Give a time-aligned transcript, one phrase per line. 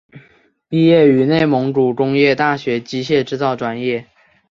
[0.67, 4.07] 毕业于内蒙古工业大学机械制造专业。